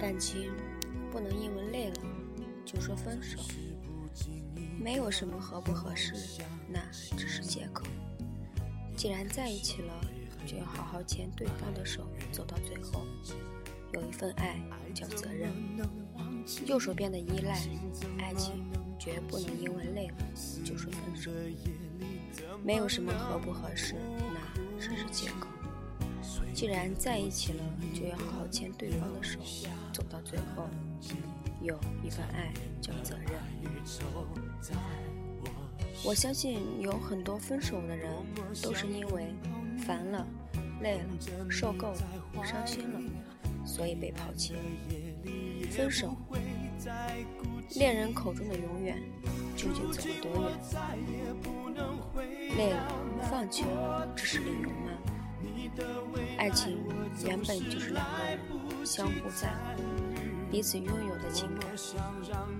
[0.00, 0.50] 感情
[1.12, 1.96] 不能因为累了
[2.64, 3.38] 就说分手，
[4.82, 6.14] 没有什么合不合适，
[6.66, 6.80] 那
[7.18, 7.84] 只是借口。
[8.96, 10.00] 既然在一起了，
[10.46, 13.04] 就要好好牵对方的手，走到最后。
[13.92, 14.58] 有一份爱
[14.94, 15.52] 叫责任，
[16.64, 17.60] 右手边的依赖，
[18.20, 18.64] 爱情
[18.98, 20.14] 绝不能因为累了
[20.64, 21.30] 就说分手。
[22.64, 23.96] 没有什么合不合适，
[24.32, 25.48] 那只是借口。
[26.60, 27.64] 既然在一起了，
[27.94, 29.38] 就要好好牵对方的手，
[29.94, 30.68] 走到最后。
[31.62, 33.30] 有一份爱叫责任。
[36.04, 38.12] 我相信有很多分手的人，
[38.62, 39.34] 都是因为
[39.86, 40.26] 烦了、
[40.82, 41.04] 累了、
[41.48, 42.02] 受够了、
[42.44, 43.00] 伤心了，
[43.64, 44.60] 所以被抛弃了。
[45.70, 46.14] 分手，
[47.74, 48.98] 恋人口中的永远，
[49.56, 50.60] 究竟走了多远？
[52.58, 52.86] 累了，
[53.30, 54.90] 放弃了，这是理由吗？
[56.40, 56.78] 爱情
[57.22, 58.38] 原本就是两个人
[58.82, 59.82] 相互在乎、
[60.50, 61.70] 彼此拥有的情感。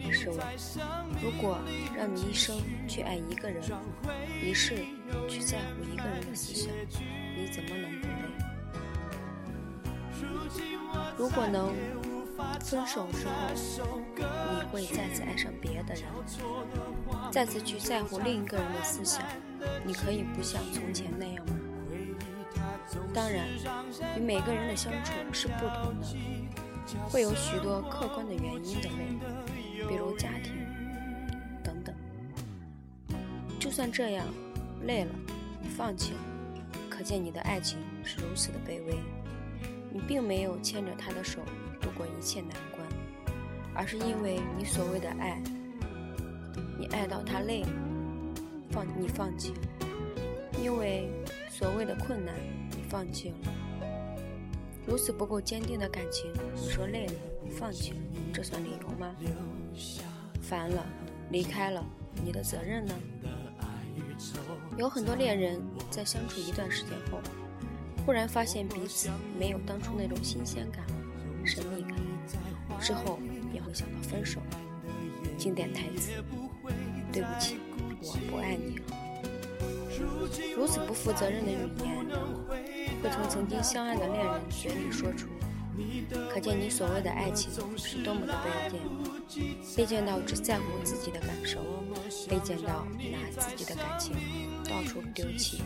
[0.00, 0.38] 可是我，
[1.20, 1.58] 如果
[1.96, 3.60] 让你一生去爱一个人，
[4.40, 4.76] 一世
[5.28, 6.70] 去在乎一个人的思想，
[7.36, 8.12] 你怎么能不累？
[11.18, 11.74] 如果能
[12.60, 13.34] 分手之后，
[14.16, 16.04] 你会再次爱上别的人，
[17.32, 19.20] 再次去在乎另一个人的思想，
[19.84, 21.53] 你可以不像从前那样吗？
[23.14, 23.46] 当然，
[24.16, 26.06] 与每个人的相处是不同的，
[27.08, 30.52] 会有许多客观的原因的累，比如家庭
[31.62, 31.94] 等等。
[33.60, 34.26] 就算这样，
[34.82, 35.10] 累了，
[35.62, 36.18] 你放弃了，
[36.90, 38.98] 可见你的爱情是如此的卑微。
[39.92, 41.38] 你并没有牵着他的手
[41.80, 42.84] 度过一切难关，
[43.74, 45.40] 而是因为你所谓的爱，
[46.76, 47.68] 你爱到他累了，
[48.72, 49.60] 放你放弃了，
[50.60, 51.08] 因为
[51.48, 52.34] 所谓的困难。
[52.94, 53.36] 放弃了，
[54.86, 57.12] 如此不够坚定的感情，你说累了，
[57.50, 57.96] 放弃了，
[58.32, 59.12] 这算理由吗？
[60.40, 60.86] 烦了，
[61.32, 61.84] 离开了，
[62.24, 62.94] 你的责任呢？
[64.78, 65.60] 有很多恋人
[65.90, 67.18] 在相处一段时间后，
[68.06, 69.10] 忽然发现彼此
[69.40, 70.86] 没有当初那种新鲜感、
[71.44, 71.96] 神秘感，
[72.80, 73.18] 之后
[73.50, 74.40] 便会想到分手。
[75.36, 76.12] 经典台词：
[77.12, 77.56] 对不起，
[78.02, 78.84] 我不爱你了。
[80.56, 82.63] 如此不负责任的语言。
[83.04, 85.28] 会从曾经相爱的恋人嘴里说出，
[86.32, 88.80] 可见你所谓的爱情是多么的卑贱，
[89.76, 91.60] 卑贱到只在乎自己的感受，
[92.26, 94.16] 卑贱到拿自己的感情
[94.64, 95.62] 到处丢弃，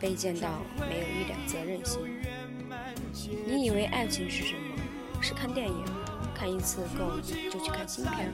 [0.00, 2.00] 卑贱到没有一点责任心。
[3.44, 5.20] 你以为爱情是什么？
[5.20, 5.84] 是看电影，
[6.32, 8.32] 看一次够了就去看新片。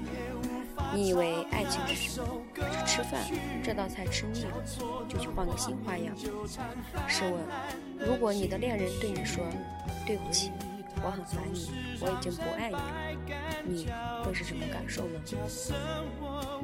[0.94, 2.28] 你以为爱情是什么？
[2.55, 3.21] 是吃饭，
[3.65, 4.53] 这道菜吃腻了，
[5.09, 6.15] 就去换个新花样。
[7.09, 7.34] 试问，
[7.99, 9.44] 如果你的恋人对你说
[10.06, 10.53] “对不起，
[11.03, 11.69] 我很烦你，
[12.00, 13.27] 我已经不爱你了”，
[13.66, 13.88] 你
[14.25, 15.21] 会是什么感受呢？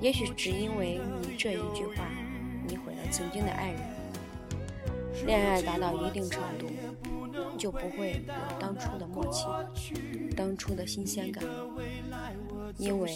[0.00, 2.04] 也许只因为你这一句话，
[2.68, 3.80] 你毁了曾经的爱人。
[5.26, 6.70] 恋爱达到一定程度，
[7.58, 9.44] 就不会有当初的默契，
[10.36, 11.44] 当初的新鲜感。
[12.80, 13.08] 因为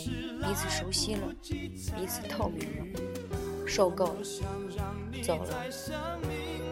[0.42, 1.22] 彼此熟悉了，
[1.96, 3.00] 彼此透明了，
[3.66, 4.16] 受够了，
[5.22, 5.64] 走了，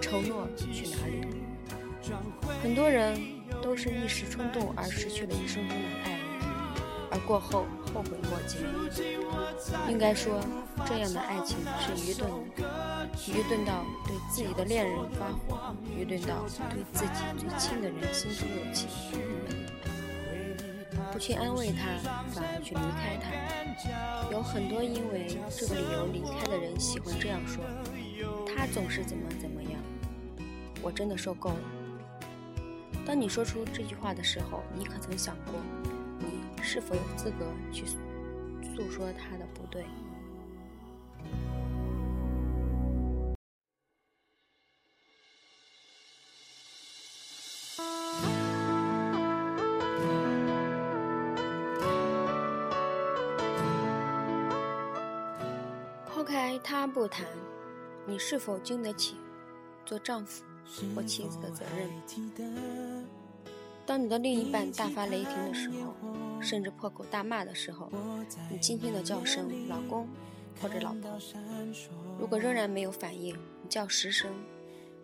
[0.01, 1.27] 承诺去哪里？
[2.63, 3.19] 很多人
[3.63, 6.21] 都是一时冲动而失去了一生中的爱人，
[7.11, 7.65] 而过后
[7.95, 8.59] 后悔莫及。
[9.89, 10.39] 应该说，
[10.87, 18.89] 这样的爱情是愚钝的，愚钝到对自己的恋人发火，愚钝到对自己最亲的人心中有情。
[21.13, 21.99] 不去安慰他，
[22.31, 24.33] 反而去离开他。
[24.33, 27.63] 有很多因为这个理由离开的人喜欢这样说
[28.49, 29.73] ：“他总是怎么怎么样。”
[30.81, 31.61] 我真的受够了。
[33.05, 35.55] 当你说出这句话的时候，你可曾想过，
[36.19, 39.85] 你是否有资格去诉说他的不对？
[56.63, 57.27] 他不谈，
[58.07, 59.17] 你是否经得起
[59.85, 60.45] 做丈夫
[60.95, 63.07] 或妻子的责任？
[63.85, 65.95] 当你的另一半大发雷霆的时候，
[66.41, 67.91] 甚至破口大骂的时候，
[68.51, 70.09] 你轻轻的叫声“老公”
[70.63, 71.19] 或者“老婆”。
[72.19, 74.31] 如果仍然没有反应，你叫十声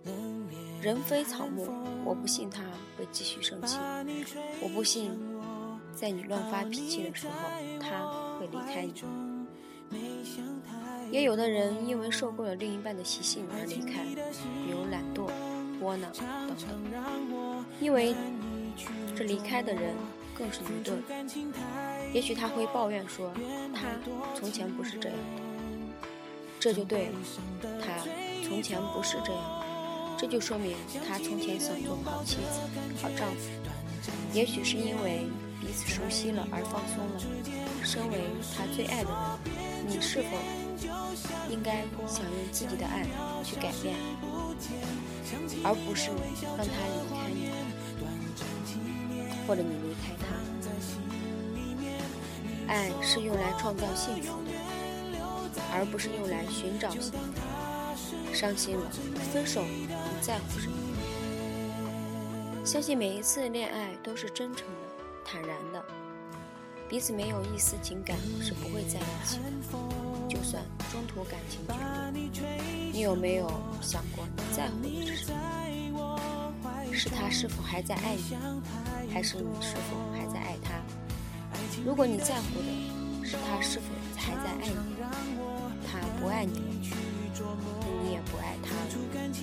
[0.81, 1.69] “人非草木”，
[2.07, 2.63] 我不信他
[2.97, 3.79] 会继续生气，
[4.63, 5.11] 我不信
[5.93, 7.35] 在你乱发脾气的时候
[7.81, 8.95] 他会离开你。
[11.11, 14.05] 也有的人因为受够了另一半的习性而离开，
[14.65, 15.31] 比如懒惰、
[15.81, 16.11] 窝囊
[16.47, 17.65] 等等。
[17.81, 18.15] 因为
[19.17, 19.95] 这离开的人
[20.35, 21.03] 更是愚钝，
[22.13, 23.33] 也许他会抱怨说
[23.75, 23.87] 他
[24.35, 25.43] 从前不是这样的，
[26.61, 27.19] 这就对了，
[27.81, 28.05] 他
[28.47, 29.65] 从前不是这样，
[30.19, 30.77] 这就说明
[31.07, 32.61] 他从前想做好妻子、
[33.03, 33.49] 好丈夫。
[34.33, 35.27] 也许是因为
[35.61, 37.21] 彼此熟悉了而放松了。
[37.85, 38.19] 身为
[38.57, 40.37] 他最爱的人，你是否
[41.49, 43.07] 应该想用自己的爱
[43.45, 43.97] 去改变，
[45.65, 46.11] 而不是
[46.57, 47.51] 让他离开你，
[49.47, 50.27] 或者你离开他？
[52.71, 54.51] 爱是用来创造幸福的，
[55.73, 57.19] 而不是用来寻找幸福。
[58.35, 58.91] 伤心了，
[59.33, 59.89] 分手，你
[60.21, 60.77] 在乎什么？
[62.63, 64.75] 相信每一次恋爱都是真诚的、
[65.25, 65.83] 坦然的，
[66.89, 69.45] 彼此没有一丝情感是不会在一起的。
[70.27, 71.61] 就算中途感情
[72.33, 73.47] 决裂，你有没有
[73.83, 75.33] 想过你在乎的是什
[75.93, 76.19] 么？
[76.93, 78.35] 是他是否还在爱你，
[79.13, 80.81] 还是你是否还在爱他？
[81.85, 82.73] 如果你在乎的
[83.23, 83.85] 是他是否
[84.17, 84.97] 还在爱你，
[85.87, 86.65] 他不爱你了，
[87.39, 88.81] 那你也不爱他了。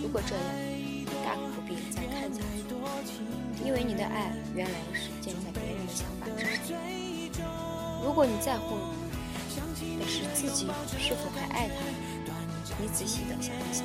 [0.01, 0.43] 如果这样。
[1.23, 2.39] 大可不必再看下
[3.03, 3.11] 去，
[3.65, 6.74] 因为你的爱原来是建在别人的想法之上。
[8.15, 8.77] 如果你在乎
[9.99, 11.75] 的是自己是否还爱他，
[12.79, 13.83] 你仔细的想一想，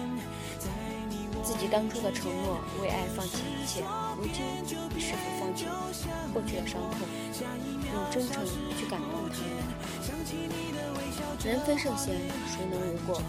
[1.43, 3.83] 自己当初的承诺，为爱放弃一切，
[4.17, 4.45] 如今
[4.95, 5.67] 你是否放弃
[6.33, 7.01] 过去的伤痛，
[7.93, 8.47] 用真诚
[8.79, 9.43] 去感动他
[11.45, 11.59] 人？
[11.59, 12.15] 人非圣贤，
[12.47, 13.21] 谁能无过？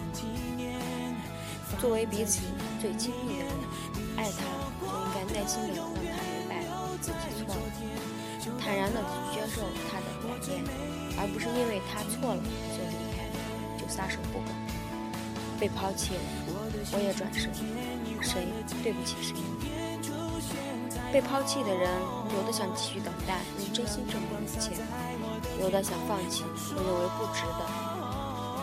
[1.80, 2.42] 作为彼此
[2.80, 3.52] 最亲密的人，
[4.18, 4.38] 爱他
[4.80, 6.62] 就应该耐心的让他明白
[7.00, 7.60] 自己错了，
[8.72, 8.98] 坦然的
[9.34, 10.64] 接受他的改变，
[11.20, 12.40] 而不是因为他错了
[12.72, 13.28] 就离开，
[13.76, 14.48] 就撒手不管。
[15.60, 16.20] 被抛弃了，
[16.96, 17.52] 我也转身，
[18.24, 18.48] 谁
[18.82, 19.36] 对不起谁？
[21.12, 21.84] 被抛弃的人，
[22.32, 24.72] 有的想继续等待，用真心证明一切；
[25.60, 26.42] 有的想放弃，
[26.72, 27.68] 我认为不值得。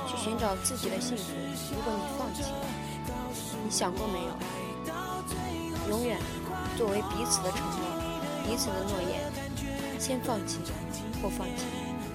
[0.10, 1.38] 去寻找自己的幸福，
[1.70, 2.66] 如果你放弃了。
[3.64, 4.34] 你想过没有？
[5.88, 6.18] 永远
[6.76, 7.86] 作为彼此的承诺，
[8.44, 9.22] 彼此的诺言，
[10.00, 10.60] 先放弃
[11.22, 11.66] 后放弃，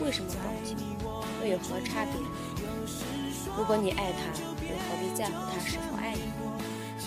[0.00, 0.74] 为什么放弃？
[1.42, 2.14] 又有何差别？
[3.56, 4.32] 如果你爱他，
[4.64, 6.22] 又何必在乎他是否爱你？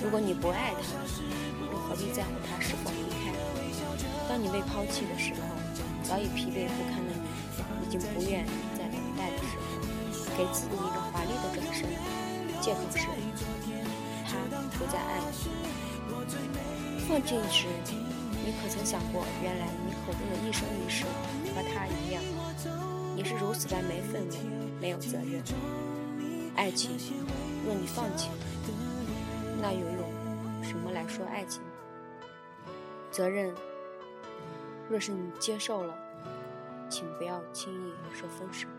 [0.01, 0.79] 如果你不爱他，
[1.71, 3.33] 又何必在乎他是否离开？
[4.29, 5.39] 当你被抛弃的时候，
[6.03, 7.12] 早已疲惫不堪的
[7.81, 8.45] 你，已经不愿
[8.77, 11.89] 再等待的时候，给自己一个华丽的转身，
[12.62, 13.07] 借口是他。
[14.77, 17.65] 不再爱你放弃时，
[18.47, 21.03] 你可曾想过，原来你口中的一生一世
[21.53, 22.23] 和他一样，
[23.17, 24.38] 也是如此的没氛围、
[24.79, 25.44] 没有责任。
[26.55, 26.91] 爱情，
[27.65, 28.35] 若你放弃了，
[29.61, 31.61] 那又用什么来说爱情？
[33.11, 33.53] 责任，
[34.89, 35.93] 若是你接受了，
[36.89, 38.69] 请不要轻易说分手。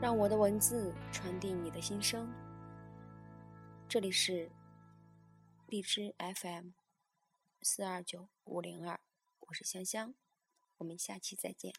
[0.00, 2.28] 让我的文字传递你的心声。
[3.90, 4.50] 这里是
[5.66, 6.72] 荔枝 FM
[7.62, 9.00] 四二九五零二，
[9.38, 10.14] 我是香香，
[10.76, 11.72] 我们下期再见。